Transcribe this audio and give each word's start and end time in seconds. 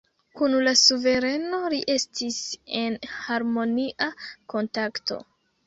Kun 0.39 0.53
la 0.67 0.71
suvereno 0.79 1.59
li 1.73 1.83
estis 1.97 2.39
en 2.81 2.99
harmonia 3.19 4.11
kontakto. 4.57 5.23